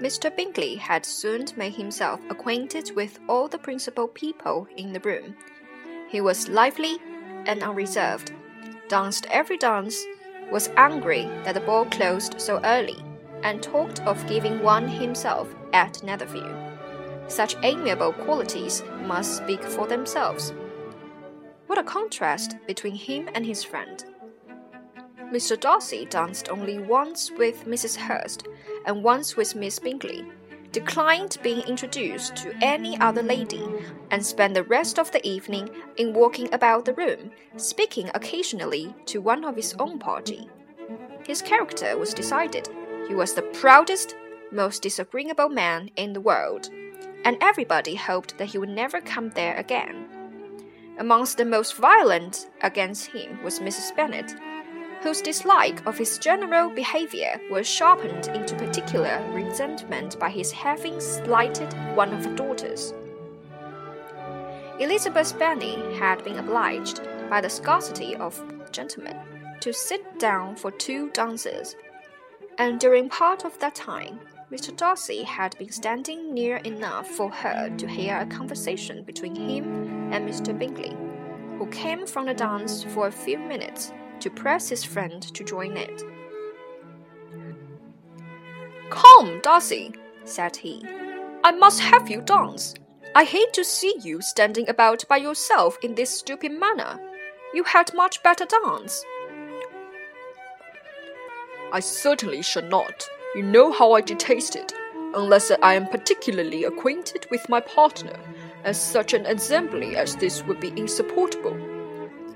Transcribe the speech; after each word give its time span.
Mr. 0.00 0.34
Bingley 0.34 0.76
had 0.76 1.04
soon 1.04 1.44
made 1.56 1.74
himself 1.74 2.20
acquainted 2.30 2.94
with 2.94 3.18
all 3.28 3.48
the 3.48 3.58
principal 3.58 4.06
people 4.06 4.68
in 4.76 4.92
the 4.92 5.00
room. 5.00 5.36
He 6.08 6.20
was 6.20 6.48
lively 6.48 6.98
and 7.46 7.62
unreserved, 7.64 8.32
danced 8.88 9.26
every 9.30 9.58
dance, 9.58 10.04
was 10.52 10.70
angry 10.76 11.24
that 11.42 11.54
the 11.54 11.60
ball 11.60 11.84
closed 11.86 12.40
so 12.40 12.60
early, 12.64 13.02
and 13.42 13.60
talked 13.60 14.00
of 14.00 14.26
giving 14.28 14.62
one 14.62 14.86
himself 14.86 15.52
at 15.72 16.02
Netherfield. 16.04 16.56
Such 17.26 17.56
amiable 17.64 18.12
qualities 18.12 18.84
must 19.02 19.38
speak 19.38 19.62
for 19.64 19.88
themselves. 19.88 20.52
What 21.66 21.78
a 21.78 21.82
contrast 21.82 22.56
between 22.66 22.94
him 22.94 23.28
and 23.34 23.44
his 23.44 23.64
friend! 23.64 24.04
Mr. 25.32 25.60
Darcy 25.60 26.06
danced 26.06 26.48
only 26.48 26.78
once 26.78 27.30
with 27.32 27.66
Mrs. 27.66 27.96
Hurst 27.96 28.48
and 28.86 29.04
once 29.04 29.36
with 29.36 29.54
Miss 29.54 29.78
Bingley, 29.78 30.24
declined 30.72 31.36
being 31.42 31.60
introduced 31.68 32.34
to 32.36 32.54
any 32.62 32.98
other 32.98 33.22
lady, 33.22 33.62
and 34.10 34.24
spent 34.24 34.54
the 34.54 34.62
rest 34.62 34.98
of 34.98 35.12
the 35.12 35.26
evening 35.26 35.68
in 35.98 36.14
walking 36.14 36.52
about 36.54 36.86
the 36.86 36.94
room, 36.94 37.30
speaking 37.56 38.10
occasionally 38.14 38.94
to 39.04 39.20
one 39.20 39.44
of 39.44 39.56
his 39.56 39.74
own 39.78 39.98
party. 39.98 40.48
His 41.26 41.42
character 41.42 41.98
was 41.98 42.14
decided. 42.14 42.66
He 43.06 43.14
was 43.14 43.34
the 43.34 43.42
proudest, 43.42 44.16
most 44.50 44.82
disagreeable 44.82 45.50
man 45.50 45.90
in 45.96 46.14
the 46.14 46.22
world, 46.22 46.70
and 47.24 47.36
everybody 47.42 47.94
hoped 47.94 48.38
that 48.38 48.46
he 48.48 48.56
would 48.56 48.70
never 48.70 49.02
come 49.02 49.28
there 49.30 49.56
again. 49.56 50.06
Amongst 50.98 51.36
the 51.36 51.44
most 51.44 51.76
violent 51.76 52.48
against 52.62 53.06
him 53.06 53.42
was 53.42 53.60
Mrs. 53.60 53.94
Bennet 53.94 54.34
whose 55.02 55.22
dislike 55.22 55.84
of 55.86 55.96
his 55.96 56.18
general 56.18 56.70
behavior 56.70 57.40
was 57.50 57.68
sharpened 57.68 58.28
into 58.28 58.56
particular 58.56 59.24
resentment 59.32 60.18
by 60.18 60.28
his 60.28 60.50
having 60.50 61.00
slighted 61.00 61.72
one 61.94 62.12
of 62.12 62.24
her 62.24 62.34
daughters. 62.34 62.92
Elizabeth 64.80 65.38
Bennet 65.38 65.96
had 65.96 66.22
been 66.24 66.38
obliged, 66.38 67.00
by 67.28 67.40
the 67.40 67.50
scarcity 67.50 68.16
of 68.16 68.42
gentlemen, 68.72 69.16
to 69.60 69.72
sit 69.72 70.18
down 70.18 70.56
for 70.56 70.70
two 70.70 71.10
dances, 71.10 71.76
and 72.58 72.80
during 72.80 73.08
part 73.08 73.44
of 73.44 73.58
that 73.58 73.74
time, 73.74 74.18
Mr. 74.50 74.74
Darcy 74.76 75.22
had 75.22 75.56
been 75.58 75.70
standing 75.70 76.32
near 76.32 76.56
enough 76.58 77.06
for 77.06 77.30
her 77.30 77.68
to 77.76 77.86
hear 77.86 78.16
a 78.18 78.26
conversation 78.26 79.02
between 79.02 79.34
him 79.34 80.12
and 80.12 80.28
Mr. 80.28 80.58
Bingley, 80.58 80.96
who 81.58 81.66
came 81.66 82.06
from 82.06 82.26
the 82.26 82.34
dance 82.34 82.82
for 82.84 83.08
a 83.08 83.12
few 83.12 83.38
minutes 83.38 83.92
to 84.20 84.30
press 84.30 84.68
his 84.68 84.84
friend 84.84 85.22
to 85.22 85.44
join 85.44 85.76
it. 85.76 86.02
Come, 88.90 89.40
Darcy, 89.42 89.92
said 90.24 90.56
he. 90.56 90.84
I 91.44 91.52
must 91.52 91.80
have 91.80 92.10
you 92.10 92.20
dance. 92.22 92.74
I 93.14 93.24
hate 93.24 93.52
to 93.54 93.64
see 93.64 93.94
you 94.02 94.20
standing 94.20 94.68
about 94.68 95.04
by 95.08 95.16
yourself 95.16 95.78
in 95.82 95.94
this 95.94 96.10
stupid 96.10 96.52
manner. 96.52 97.00
You 97.54 97.64
had 97.64 97.94
much 97.94 98.22
better 98.22 98.44
dance. 98.44 99.04
I 101.72 101.80
certainly 101.80 102.42
shall 102.42 102.62
not. 102.62 103.08
You 103.34 103.42
know 103.42 103.72
how 103.72 103.92
I 103.92 104.00
detest 104.00 104.56
it, 104.56 104.72
unless 105.14 105.50
I 105.62 105.74
am 105.74 105.86
particularly 105.86 106.64
acquainted 106.64 107.26
with 107.30 107.48
my 107.48 107.60
partner, 107.60 108.18
and 108.64 108.74
such 108.74 109.14
an 109.14 109.26
assembly 109.26 109.96
as 109.96 110.16
this 110.16 110.42
would 110.44 110.60
be 110.60 110.72
insupportable. 110.76 111.58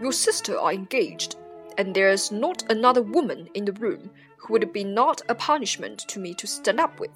Your 0.00 0.12
sister 0.12 0.58
are 0.58 0.72
engaged, 0.72 1.36
and 1.78 1.94
there's 1.94 2.30
not 2.30 2.70
another 2.70 3.02
woman 3.02 3.48
in 3.54 3.64
the 3.64 3.72
room 3.72 4.10
who 4.36 4.52
would 4.52 4.72
be 4.72 4.84
not 4.84 5.22
a 5.28 5.34
punishment 5.34 6.00
to 6.08 6.18
me 6.18 6.34
to 6.34 6.46
stand 6.46 6.80
up 6.80 6.98
with. 7.00 7.10